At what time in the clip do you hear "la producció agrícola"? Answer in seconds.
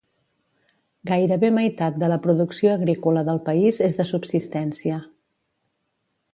2.13-3.25